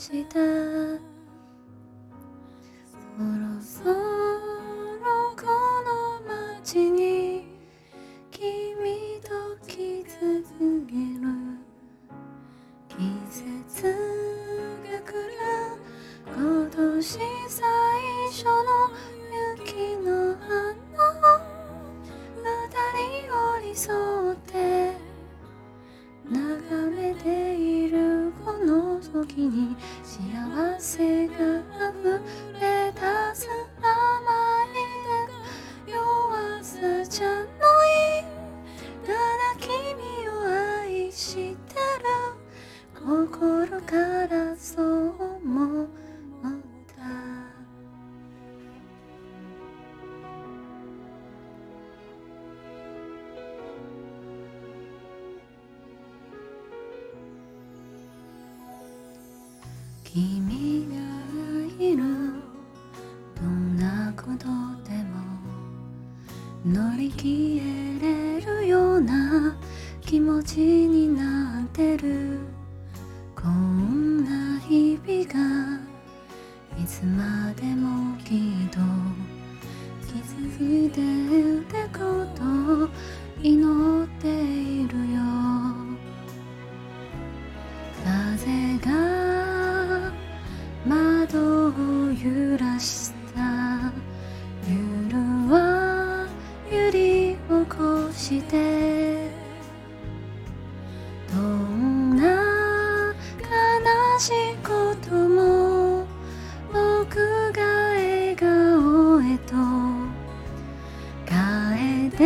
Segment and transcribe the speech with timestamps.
[0.00, 0.38] した。
[0.38, 0.40] そ
[3.20, 3.92] ろそろ
[5.36, 5.44] こ
[5.84, 6.22] の
[6.56, 7.44] 街に
[8.30, 8.40] 君
[9.20, 9.28] と
[9.66, 11.28] 来続ける。
[12.88, 12.96] 季
[13.28, 13.92] 節
[14.90, 15.28] が来る。
[16.34, 17.20] 今年最
[18.30, 18.69] 初の
[43.40, 46.92] 心からそう思った。
[60.04, 62.02] 君がいる。
[63.40, 64.44] どんなこと
[64.86, 65.16] でも
[66.66, 67.62] 乗り切
[68.02, 69.56] れるような
[70.02, 72.59] 気持ちになってる。
[77.60, 78.78] でもきっと
[80.06, 81.98] 気づいてるってこ
[82.34, 82.40] と
[83.42, 85.20] 祈っているよ。
[88.02, 90.10] 風が
[90.86, 91.70] 窓を
[92.12, 93.92] 揺らした。
[94.66, 95.18] 夜
[95.50, 96.26] は
[96.72, 99.30] 揺り起こして。
[101.32, 102.24] どんな
[103.38, 104.32] 悲しい
[104.64, 104.79] こと
[109.50, 109.56] と
[111.26, 112.18] 変えて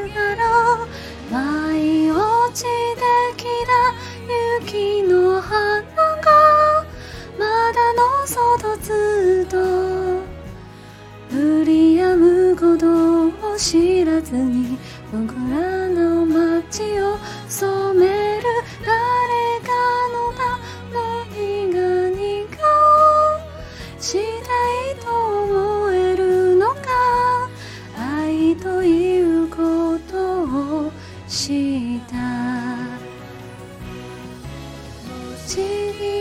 [0.00, 0.78] るから
[1.30, 2.68] 舞い落ちて
[3.36, 3.72] きた
[4.64, 6.86] 雪の花が
[7.38, 9.56] まだの外ずっと。
[11.28, 14.78] 降り止むことを知らずに
[15.12, 16.25] 僕らの
[35.46, 35.62] 记
[36.00, 36.15] 忆。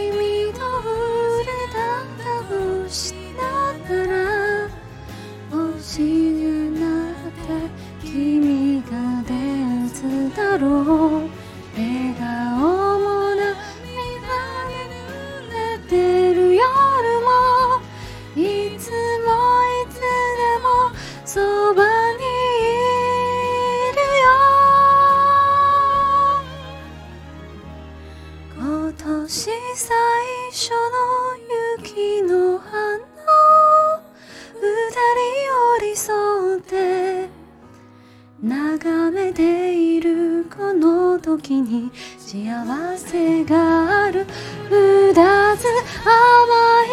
[41.38, 44.26] 時に幸せがある。
[44.72, 46.90] うだず甘い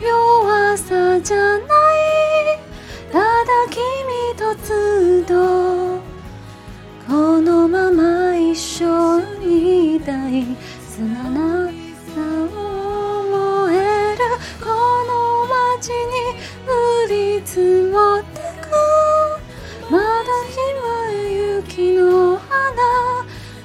[0.00, 1.89] 枝弱さじゃない。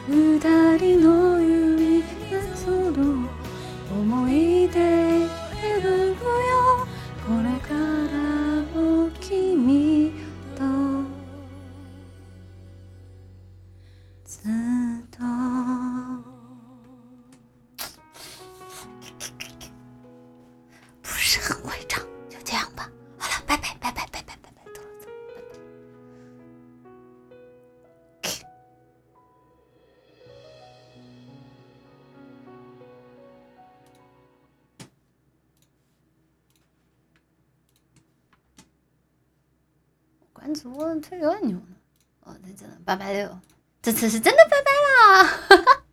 [0.08, 0.40] 二
[0.78, 3.28] 人の指がその
[3.90, 6.86] 思い出描くよ。
[7.26, 10.12] これからも君
[10.56, 10.64] と。
[40.46, 41.76] 男主播推流按钮呢。
[42.20, 43.40] 哦，这真的拜拜六，
[43.82, 45.24] 这次是真的拜拜啦！
[45.24, 45.84] 哈哈